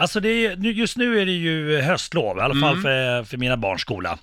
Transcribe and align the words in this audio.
Alltså 0.00 0.20
det 0.20 0.28
är, 0.46 0.56
just 0.56 0.96
nu 0.96 1.20
är 1.20 1.26
det 1.26 1.32
ju 1.32 1.80
höstlov, 1.80 2.38
i 2.38 2.40
alla 2.40 2.54
fall 2.54 2.72
Mm. 2.78 2.82
för, 2.82 3.24
för 3.24 3.36
mina 3.36 3.56
barns 3.56 3.80
skola. 3.80 4.18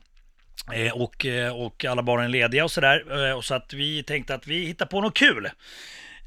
Eh, 0.74 0.92
och, 0.92 1.26
eh, 1.26 1.56
och 1.56 1.86
alla 1.86 2.04
barnen 2.04 2.26
är 2.26 2.30
lediga 2.30 2.64
och 2.64 2.72
sådär. 2.72 3.30
Eh, 3.32 3.42
så 3.42 3.56
att 3.56 3.74
vi 3.74 4.04
tänkte 4.04 4.36
att 4.36 4.48
vi 4.48 4.66
hittar 4.66 4.86
på 4.86 5.02
något 5.02 5.18
kul. 5.18 5.46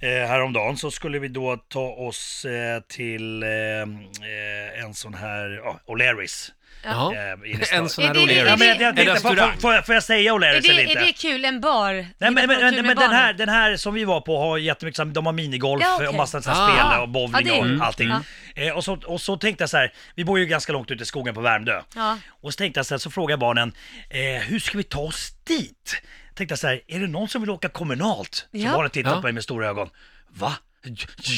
Eh, 0.01 0.09
häromdagen 0.09 0.77
så 0.77 0.91
skulle 0.91 1.19
vi 1.19 1.29
då 1.29 1.57
ta 1.57 1.89
oss 1.89 2.47
till 2.89 3.45
en 4.81 4.95
sån 4.95 5.15
här, 5.15 5.61
ja, 5.65 5.81
O'Larrys. 5.87 6.51
Ja. 6.85 7.15
Eh. 7.15 7.21
En 7.79 7.89
sån 7.89 8.05
Är 8.05 8.09
här 8.09 8.15
är 8.15 8.21
O'Learys. 8.21 8.47
Ja, 8.49 8.57
men 8.57 8.69
jag, 8.69 8.77
jag 8.77 8.89
En 8.89 8.97
tänkte, 8.97 9.21
får, 9.87 9.95
jag 9.95 10.03
säga 10.03 10.35
Är 10.35 10.39
det, 10.39 10.47
eller 10.49 10.79
är 10.79 10.89
inte? 10.89 11.01
det 11.05 11.13
kul? 11.13 11.45
En 11.45 11.61
bar? 11.61 11.93
Nej 11.95 12.07
men, 12.19 12.35
men, 12.35 12.47
men, 12.87 12.97
den, 12.97 13.11
här, 13.11 13.33
den 13.33 13.49
här 13.49 13.77
som 13.77 13.95
vi 13.95 14.05
var 14.05 14.21
på 14.21 14.39
har 14.39 14.59
jättemycket, 14.59 15.15
de 15.15 15.27
har 15.27 15.33
minigolf 15.33 15.83
Ja, 15.85 15.95
okej. 15.95 16.09
och 16.09 16.15
massa 16.15 16.39
Ah. 16.39 16.43
spel 16.43 17.01
och 17.03 17.09
bowling 17.09 17.47
Ja, 17.47 17.55
är- 17.67 17.81
och 17.81 17.87
allting. 17.87 18.11
Eh, 18.55 18.73
och, 18.77 18.85
så, 18.85 18.99
och 19.07 19.21
så 19.21 19.37
tänkte 19.37 19.63
jag 19.63 19.71
så 19.71 19.77
här, 19.77 19.93
vi 20.15 20.25
bor 20.25 20.39
ju 20.39 20.47
ganska 20.47 20.73
långt 20.73 20.91
ute 20.91 21.03
i 21.03 21.07
skogen 21.07 21.35
på 21.35 21.41
Värmdö. 21.41 21.83
Ja. 21.95 22.19
Och 22.29 22.53
så 22.53 22.57
tänkte 22.59 22.79
jag 22.79 22.87
så 22.87 22.95
här, 22.95 22.99
så 22.99 23.11
frågade 23.11 23.33
jag 23.33 23.41
barnen, 23.41 23.73
eh, 24.11 24.21
hur 24.43 24.59
ska 24.59 24.79
vi 24.79 24.85
ta 24.85 25.01
oss 25.01 25.33
dit? 25.45 26.03
Tänkte 26.35 26.53
jag 26.53 26.59
så 26.59 26.67
här, 26.67 26.81
är 26.89 26.99
det 27.01 27.07
någon 27.07 27.29
som 27.29 27.41
vill 27.43 27.51
åka 27.51 27.69
kommunalt? 27.69 28.35
Så 28.35 28.47
Ja. 28.51 28.73
barnen 28.73 28.91
tittade 28.91 29.15
Ja. 29.15 29.21
på 29.21 29.27
mig 29.27 29.33
med 29.33 29.43
stora 29.43 29.69
ögon. 29.69 29.89
Va? 30.29 30.53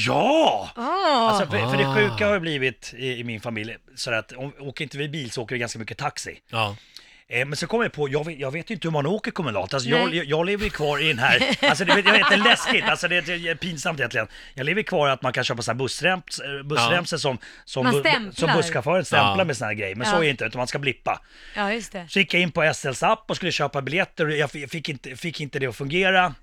Ja! 0.06 0.70
Åh. 0.76 0.84
Alltså, 0.86 1.46
för, 1.50 1.70
för 1.70 1.76
det 1.76 1.86
Ah. 1.88 1.94
sjuka 1.94 2.26
har 2.26 2.34
ju 2.34 2.40
blivit 2.40 2.94
i, 2.96 3.18
i 3.18 3.24
min 3.24 3.40
familj, 3.40 3.76
så 3.96 4.12
att 4.12 4.32
om, 4.32 4.52
åker 4.60 4.84
inte 4.84 4.98
vi 4.98 5.08
bil 5.08 5.30
så 5.30 5.42
åker 5.42 5.54
vi 5.54 5.58
ganska 5.58 5.78
mycket 5.78 5.98
taxi. 5.98 6.38
Ja. 6.50 6.76
Eh, 7.28 7.46
men 7.46 7.56
så 7.56 7.66
kommer 7.66 7.84
jag 7.84 7.92
på, 7.92 8.08
jag 8.08 8.26
vet, 8.26 8.38
jag 8.38 8.50
vet 8.50 8.70
ju 8.70 8.74
inte 8.74 8.88
hur 8.88 8.92
man 8.92 9.06
åker 9.06 9.30
kommunalt. 9.30 9.74
Alltså, 9.74 9.88
jag, 9.88 10.14
jag, 10.14 10.24
jag 10.24 10.46
lever 10.46 10.64
ju 10.64 10.70
kvar 10.70 10.98
i 10.98 11.08
den 11.08 11.18
här, 11.18 11.56
alltså 11.68 11.84
det, 11.84 11.92
jag 11.92 12.12
vet, 12.12 12.28
det 12.30 12.34
är 12.34 12.44
läskigt, 12.44 12.84
alltså 12.84 13.08
det, 13.08 13.20
det 13.20 13.32
är 13.48 13.54
pinsamt 13.54 14.00
egentligen. 14.00 14.26
Jag 14.54 14.66
lever 14.66 14.82
kvar 14.82 15.08
i 15.08 15.10
att 15.10 15.22
man 15.22 15.32
kan 15.32 15.44
köpa 15.44 15.62
så 15.62 15.70
här 15.70 15.78
bussrems, 15.78 16.38
eh, 16.38 16.62
bussremsor 16.62 17.16
som, 17.16 17.38
som, 17.64 17.84
Man 17.84 17.94
bu- 17.94 18.32
som 18.32 18.50
busschauffören 18.56 19.04
stämplar 19.04 19.38
Ja. 19.38 19.44
med 19.44 19.56
såna 19.56 19.68
här 19.68 19.74
grejer. 19.74 19.94
Men 19.94 20.06
Ja. 20.06 20.10
så 20.12 20.16
är 20.18 20.22
det 20.24 20.28
inte, 20.30 20.44
utan 20.44 20.58
man 20.58 20.66
ska 20.66 20.78
blippa. 20.78 21.20
Ja, 21.56 21.72
just 21.72 21.92
det. 21.92 22.06
Så 22.08 22.18
gick 22.18 22.34
jag 22.34 22.42
in 22.42 22.50
på 22.52 22.72
SLs 22.74 23.02
app 23.02 23.24
och 23.30 23.36
skulle 23.36 23.52
köpa 23.52 23.82
biljetter 23.82 24.26
och 24.26 24.32
jag 24.36 24.50
fi- 24.50 24.66
fick 24.68 24.88
inte, 24.88 25.16
fick 25.16 25.40
inte 25.40 25.58
det 25.58 25.66
att 25.66 25.76
fungera. 25.76 26.34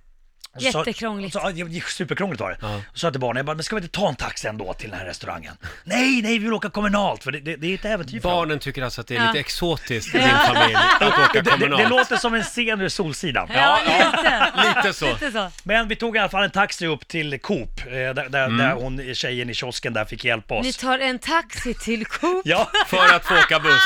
Jättekrångligt. 0.62 1.34
Så, 1.34 1.52
ja, 1.56 1.82
superkrångligt 1.88 2.42
var 2.42 2.50
det. 2.50 2.58
Ja. 2.62 2.76
Och 2.76 2.82
så 2.94 3.00
sa 3.00 3.08
jag 3.08 3.14
till 3.14 3.20
barnen, 3.22 3.38
jag 3.38 3.46
bara, 3.46 3.56
men 3.56 3.64
ska 3.64 3.76
vi 3.76 3.82
inte 3.82 4.00
ta 4.00 4.10
en 4.10 4.16
taxi 4.16 4.48
ändå 4.48 4.74
till 4.74 4.90
den 4.90 5.00
här 5.00 5.06
restaurangen? 5.06 5.54
nej, 5.84 6.22
nej, 6.22 6.32
vi 6.32 6.38
vill 6.38 6.54
åka 6.54 6.70
kommunalt, 6.70 7.24
för 7.24 7.32
det, 7.32 7.40
det, 7.40 7.56
det 7.56 7.68
är 7.72 7.76
ett 7.76 7.86
äventyr 7.86 8.20
för 8.22 8.30
dem. 8.30 8.38
Barnen 8.38 8.60
tycker 8.60 8.84
alltså 8.84 9.02
att 9.02 9.08
det 9.08 9.16
är 9.16 9.20
Ja. 9.20 9.28
lite 9.28 9.40
exotiskt 9.40 10.16
i 10.16 10.18
din 10.18 10.30
familj 10.48 10.76
att 10.76 11.02
åka 11.20 11.30
det, 11.34 11.42
det, 11.42 11.52
kommunalt. 11.52 11.84
det 11.84 11.90
låter 11.90 12.18
som 12.18 12.34
en 12.34 12.44
scen 12.44 12.82
ur 12.82 12.90
Solsidan. 12.90 13.50
Ja, 13.54 13.80
lite. 13.86 14.46
Lite 14.76 14.94
så. 14.94 15.06
Lite 15.08 15.32
så. 15.32 15.52
Men 15.64 15.88
vi 15.88 15.96
tog 15.96 16.16
i 16.16 16.20
alla 16.20 16.30
fall 16.30 16.44
en 16.44 16.52
taxi 16.52 16.88
upp 16.88 17.08
till 17.08 17.40
Coop, 17.40 17.70
eh, 17.86 17.92
där, 17.92 18.14
där, 18.14 18.50
där 18.50 18.74
hon, 18.74 19.16
tjejen 19.16 19.50
i 19.50 19.54
kiosken 19.54 19.94
där 19.94 20.06
fick 20.06 20.26
hjälpa 20.26 20.56
oss. 20.56 20.66
Ni 20.66 20.74
tar 20.74 21.00
en 21.00 21.20
taxi 21.20 21.74
till 21.74 22.06
Coop. 22.06 22.42
Ja, 22.46 22.70
För 22.88 23.16
att 23.16 23.26
få 23.26 23.34
åka 23.40 23.60
buss. 23.60 23.84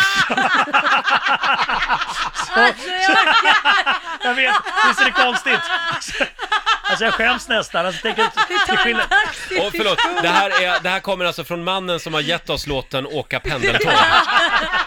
Alltså, 2.56 2.90
jag... 2.90 3.18
jag 4.24 4.36
vet, 4.36 4.56
visst 4.88 5.02
är 5.02 5.06
det 5.06 5.12
konstigt? 5.12 5.60
Alltså, 6.94 7.06
jag 7.06 7.14
skäms 7.14 7.48
nästan. 7.48 7.86
Alltså, 7.86 8.02
tänk, 8.04 8.18
en 8.70 8.78
skillnad, 8.78 9.06
Och 9.62 9.72
förlåt, 9.72 10.00
det 10.22 10.28
här, 10.28 10.64
är, 10.64 10.80
det 10.84 10.90
här 10.90 11.00
kommer 11.00 11.26
alltså 11.26 11.44
från 11.44 11.64
mannen 11.64 12.00
som 12.00 12.14
har 12.14 12.22
gett 12.22 12.50
oss 12.50 12.68
låten 12.68 13.06
Åka 13.06 13.40
pendeltåg. 13.40 13.92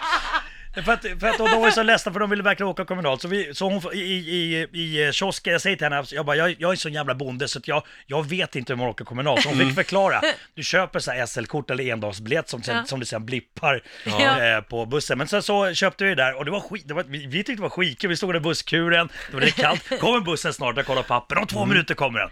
för 0.85 0.93
att, 0.93 1.01
för 1.21 1.27
att 1.27 1.39
de 1.39 1.61
var 1.61 1.71
så 1.71 1.83
ledsna 1.83 2.13
för 2.13 2.21
de 2.21 2.31
ville 2.31 2.43
verkligen 2.43 2.69
åka 2.69 2.85
kommunalt. 2.85 3.23
Så, 3.23 3.29
vi, 3.29 3.55
så 3.55 3.69
hon 3.71 3.95
i, 3.95 3.99
i, 3.99 4.67
i 4.73 5.13
kiosken, 5.13 5.53
jag 5.53 5.61
säger 5.63 5.77
till 5.77 5.85
henne, 5.87 6.05
jag 6.11 6.27
bara, 6.27 6.37
jag, 6.37 6.57
jag 6.59 6.73
är 6.73 6.77
så 6.77 6.89
jävla 6.89 7.15
bonde 7.15 7.49
så 7.49 7.59
att 7.59 7.69
jag, 7.69 7.83
jag 8.07 8.29
vet 8.29 8.57
inte 8.57 8.73
hur 8.73 8.79
man 8.79 8.87
åker 8.89 9.05
kommunalt. 9.05 9.43
Så 9.43 9.49
hon 9.49 9.59
fick 9.59 9.75
förklara. 9.75 10.21
Du 10.55 10.63
köper 10.63 10.99
så 10.99 11.11
här 11.11 11.27
SL-kort 11.27 11.71
eller 11.71 11.85
endagsbiljett 11.85 12.49
som, 12.49 12.63
sen, 12.63 12.77
Ja. 12.77 12.85
som 12.85 13.01
du 13.01 13.07
sen 13.07 13.27
blippar 13.27 13.83
Ja. 14.05 14.43
eh, 14.57 14.61
på 14.61 14.87
bussen. 14.87 15.19
Men 15.19 15.29
sen 15.29 15.43
så 15.43 15.75
köpte 15.75 16.05
vi 16.05 16.11
det 16.11 16.17
där 16.23 16.35
och 16.39 16.45
det 16.45 16.51
var 16.51 16.61
skit, 16.61 16.89
det 16.89 16.95
var, 16.95 17.03
vi, 17.09 17.27
vi 17.27 17.39
tyckte 17.39 17.53
det 17.55 17.63
var 17.63 17.69
skitkul. 17.69 18.11
Vi 18.11 18.17
stod 18.17 18.31
där 18.35 18.37
i 18.37 18.41
busskuren, 18.41 19.09
det 19.31 19.35
var 19.37 19.41
lite 19.41 19.63
kallt. 19.63 20.01
Kommer 20.01 20.21
bussen 20.21 20.53
snart, 20.53 20.77
jag 20.77 20.87
kollar 20.87 21.03
papper, 21.03 21.39
om 21.39 21.47
två 21.47 21.67
minuter 21.67 21.95
kommer 21.95 22.19
den. 22.21 22.31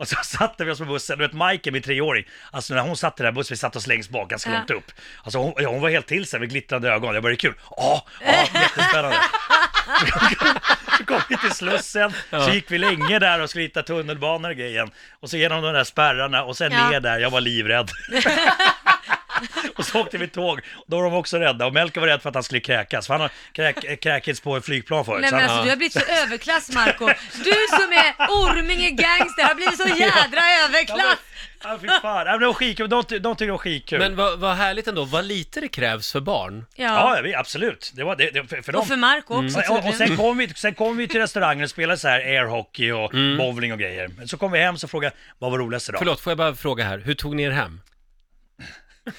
Och 0.00 0.08
så 0.08 0.16
satte 0.24 0.64
vi 0.64 0.70
oss 0.70 0.78
på 0.78 0.84
bussen, 0.84 1.18
du 1.18 1.24
vet 1.24 1.32
Majken, 1.32 1.72
min 1.72 1.82
treåring, 1.82 2.24
alltså 2.50 2.74
när 2.74 2.82
hon 2.82 2.96
satt 2.96 3.20
i 3.20 3.22
den 3.22 3.34
där 3.34 3.38
bussen, 3.40 3.54
vi 3.54 3.58
satte 3.58 3.78
oss 3.78 3.86
längst 3.86 4.10
bak, 4.10 4.30
ganska 4.30 4.50
Ja. 4.50 4.56
långt 4.56 4.70
upp. 4.70 4.92
Alltså 5.24 5.38
hon, 5.38 5.52
ja, 5.56 5.68
hon 5.68 5.80
var 5.80 5.90
helt 5.90 6.06
till 6.06 6.26
sig 6.26 6.40
med 6.40 6.50
glittrande 6.50 6.88
ögon, 6.90 7.14
jag 7.14 7.22
bara, 7.22 7.28
det 7.28 7.34
är 7.34 7.36
kul. 7.36 7.54
Ja, 7.76 8.06
ja, 8.26 8.60
jättespännande. 8.60 9.16
så 10.98 11.04
kom 11.04 11.20
vi 11.28 11.36
till 11.36 11.50
Slussen, 11.50 12.12
så 12.30 12.50
gick 12.50 12.70
vi 12.70 12.78
länge 12.78 13.18
där 13.18 13.40
och 13.40 13.50
skulle 13.50 13.64
hitta 13.64 13.82
tunnelbanor 13.82 14.50
och 14.50 14.56
grejen. 14.56 14.90
Och 15.20 15.30
så 15.30 15.36
genom 15.36 15.62
de 15.62 15.72
där 15.72 15.84
spärrarna 15.84 16.42
och 16.44 16.56
sen 16.56 16.72
Ja. 16.72 16.90
ner 16.90 17.00
där, 17.00 17.18
jag 17.18 17.30
var 17.30 17.40
livrädd. 17.40 17.90
och 19.76 19.84
så 19.84 20.00
åkte 20.00 20.18
vi 20.18 20.28
tåg, 20.28 20.60
då 20.86 20.96
var 20.96 21.04
de 21.04 21.14
också 21.14 21.38
rädda. 21.38 21.66
Och 21.66 21.72
Melker 21.72 22.00
var 22.00 22.08
rädd 22.08 22.22
för 22.22 22.28
att 22.28 22.34
han 22.34 22.44
skulle 22.44 22.60
kräkas, 22.60 23.06
för 23.06 23.14
han 23.14 23.20
har 23.20 23.30
kräk, 23.52 24.00
kräkits 24.02 24.40
på 24.40 24.56
ett 24.56 24.64
flygplan 24.64 25.04
förut. 25.04 25.20
Nej 25.20 25.30
så 25.30 25.36
men 25.36 25.44
han, 25.44 25.50
alltså 25.50 25.64
du 25.64 25.70
har 25.70 25.76
blivit 25.76 25.92
så 25.92 26.00
överklass 26.24 26.70
Marco. 26.72 27.06
Du 27.44 27.54
som 27.70 27.92
är 27.92 28.14
Orminge 28.28 28.90
gangster 28.90 29.42
har 29.44 29.54
blivit 29.54 29.76
så 29.76 29.88
jädra 29.88 30.42
överklass. 30.68 31.16
Ja, 31.62 31.78
fy 31.80 31.86
fan. 31.88 32.26
Ja, 32.26 32.32
men 32.32 32.40
det 32.40 32.46
var 32.46 32.52
skitkul, 32.54 32.88
de, 32.88 33.04
ty- 33.04 33.18
de 33.18 33.34
tyckte 33.34 33.44
det 33.44 33.50
var 33.50 33.58
skitkul. 33.58 33.98
Men 33.98 34.16
vad, 34.16 34.38
vad 34.38 34.56
härligt 34.56 34.88
ändå, 34.88 35.04
vad 35.04 35.24
lite 35.24 35.60
det 35.60 35.68
krävs 35.68 36.12
för 36.12 36.20
barn. 36.20 36.66
Ja, 36.74 37.16
Ja, 37.16 37.22
vi, 37.22 37.34
absolut. 37.34 37.92
Det 37.94 38.04
var 38.04 38.16
det, 38.16 38.30
det 38.30 38.44
för, 38.44 38.62
för 38.62 38.72
dem. 38.72 38.80
och 38.80 38.86
för 38.88 38.96
Marco 38.96 39.44
också 39.46 39.58
Och, 39.72 39.78
och, 39.78 39.88
och 39.88 39.94
sen 39.94 40.16
kom 40.16 40.38
vi, 40.38 40.48
sen 40.48 40.74
kom 40.74 40.96
vi 40.96 41.08
till 41.08 41.20
restaurangen 41.20 41.64
och 41.64 41.70
spelade 41.70 41.98
så 41.98 42.08
här 42.08 42.18
airhockey 42.20 42.90
och 42.90 43.14
Mm. 43.14 43.36
bowling 43.38 43.72
och 43.72 43.78
grejer. 43.78 44.08
Men 44.18 44.28
så 44.28 44.36
kom 44.36 44.52
vi 44.52 44.58
hem 44.58 44.74
och 44.74 44.90
frågade, 44.90 45.14
vad 45.38 45.50
var 45.50 45.58
roligast 45.58 45.88
idag? 45.88 45.98
Förlåt, 45.98 46.20
får 46.20 46.30
jag 46.30 46.38
bara 46.38 46.54
fråga 46.54 46.84
här, 46.84 46.98
hur 46.98 47.14
tog 47.14 47.36
ni 47.36 47.42
er 47.42 47.50
hem? 47.50 47.80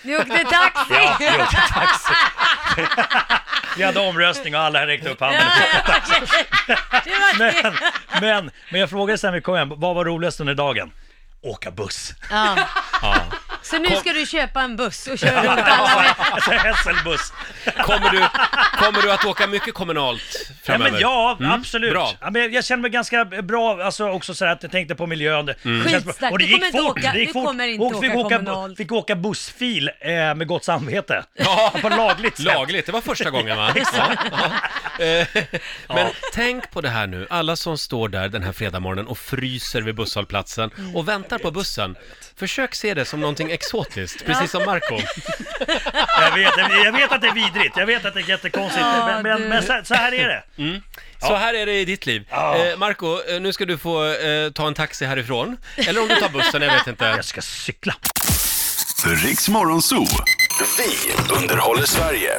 Ni 0.01 0.17
åkte 0.17 0.37
taxi. 0.43 0.93
Ja, 0.93 1.15
vi 1.19 1.25
åkte 1.43 1.61
taxi. 1.73 2.13
vi 3.77 3.83
hade 3.83 3.99
omröstning 3.99 4.55
och 4.55 4.61
alla 4.61 4.87
räckte 4.87 5.09
upp 5.09 5.19
handen. 5.19 5.41
Men, 7.37 7.53
men, 8.21 8.51
men 8.71 8.79
jag 8.79 8.89
frågade 8.89 9.17
sen 9.17 9.33
vi 9.33 9.41
kom 9.41 9.55
hem, 9.55 9.69
vad 9.75 9.95
var 9.95 10.05
roligast 10.05 10.39
under 10.39 10.53
dagen? 10.55 10.91
Åka 11.41 11.71
buss. 11.71 12.13
ja. 12.29 12.55
Ja. 13.01 13.15
Så 13.63 13.77
nu 13.77 13.95
ska 13.95 14.13
du 14.13 14.25
köpa 14.25 14.61
en 14.61 14.75
buss 14.75 15.07
och 15.07 15.17
köra 15.19 15.41
runt 15.55 15.67
alla 15.67 16.01
med. 16.01 16.13
Alltså 16.31 16.51
SL-buss. 16.51 17.33
Kommer, 17.83 18.09
du, 18.09 18.25
kommer 18.85 19.01
du 19.01 19.11
att 19.11 19.25
åka 19.25 19.47
mycket 19.47 19.73
kommunalt 19.73 20.21
Ja, 20.49 20.55
framöver? 20.63 20.91
men 20.91 21.01
ja, 21.01 21.37
Mm, 21.39 21.51
absolut. 21.51 21.91
bra. 21.91 22.11
Ja, 22.21 22.29
men 22.31 22.53
jag 22.53 22.65
känner 22.65 22.81
mig 22.81 22.91
ganska 22.91 23.25
bra, 23.25 23.83
alltså 23.83 24.09
också 24.09 24.33
så 24.33 24.45
här 24.45 24.51
att 24.51 24.63
jag 24.63 24.71
tänkte 24.71 24.95
på 24.95 25.07
miljön. 25.07 25.45
Det 25.45 25.65
Mm. 25.65 25.89
känns 25.89 26.03
bra. 26.03 26.11
Skitsnack, 26.13 26.31
Och 26.31 26.39
det 26.39 26.45
du 26.45 26.51
gick 26.51 26.59
kommer 26.61 26.67
inte 26.67 26.77
fort. 26.79 26.97
åka- 26.97 27.11
det 27.13 27.19
gick 27.19 27.27
du 27.29 27.33
fort. 27.33 27.45
kommer 27.47 27.67
inte 27.67 27.85
Och 27.85 28.01
fick 28.03 28.11
åka 28.15 28.19
åka, 28.25 28.37
kommunalt. 28.37 28.77
fick 28.77 28.91
åka 28.91 29.15
bussfil 29.15 29.89
eh, 29.99 30.11
med 30.11 30.47
gott 30.47 30.63
samvete. 30.65 31.23
Ja. 31.33 31.73
På 31.81 31.89
lagligt 31.89 32.35
sätt. 32.37 32.45
Lagligt, 32.45 32.85
det 32.85 32.91
var 32.91 33.01
första 33.01 33.29
gången 33.29 33.57
va? 33.57 33.73
Ja, 33.75 34.15
ja. 34.31 35.05
Eh, 35.05 35.27
Men 35.87 36.07
tänk 36.33 36.71
på 36.71 36.81
det 36.81 36.89
här 36.89 37.07
nu, 37.07 37.27
alla 37.29 37.55
som 37.55 37.77
står 37.77 38.09
där 38.09 38.29
den 38.29 38.43
här 38.43 38.51
fredagmorgonen 38.51 39.07
och 39.07 39.17
fryser 39.17 39.81
vid 39.81 39.95
busshållplatsen 39.95 40.71
och 40.95 41.07
väntar 41.07 41.37
på 41.37 41.51
bussen. 41.51 41.95
Försök 42.35 42.75
se 42.75 42.93
det 42.93 43.05
som 43.05 43.19
någonting 43.19 43.50
exotiskt, 43.53 44.25
precis 44.25 44.51
som 44.51 44.65
Marco. 44.65 44.99
Jag 46.21 46.35
vet, 46.35 46.53
jag 46.85 46.91
vet 46.91 47.11
att 47.11 47.21
det 47.21 47.27
är 47.27 47.33
vidrigt, 47.33 47.77
jag 47.77 47.85
vet 47.85 48.05
att 48.05 48.13
det 48.13 48.19
är 48.19 48.29
jättekonstigt, 48.29 48.81
Ja, 48.85 49.05
men, 49.05 49.23
men, 49.23 49.41
du. 49.41 49.47
men 49.47 49.63
så, 49.63 49.81
så 49.83 49.93
här 49.93 50.13
är 50.13 50.27
det. 50.27 50.43
Så 51.27 51.35
här 51.35 51.53
är 51.53 51.65
det 51.65 51.79
i 51.79 51.85
ditt 51.85 52.05
liv. 52.05 52.27
Ja. 52.29 52.57
Eh, 52.57 52.77
Marco, 52.77 53.19
eh, 53.29 53.41
nu 53.41 53.53
ska 53.53 53.65
du 53.65 53.77
få 53.77 54.05
eh, 54.13 54.51
ta 54.51 54.67
en 54.67 54.73
taxi 54.73 55.05
härifrån. 55.05 55.57
Eller 55.75 56.01
om 56.01 56.07
du 56.07 56.15
tar 56.15 56.29
bussen, 56.29 56.61
jag 56.61 56.73
vet 56.73 56.87
inte. 56.87 57.05
Jag 57.05 57.25
ska 57.25 57.41
cykla. 57.41 57.95
Riks 59.05 59.49
Morgonzoo. 59.49 60.05
Vi 60.77 61.13
underhåller 61.41 61.85
Sverige. 61.85 62.31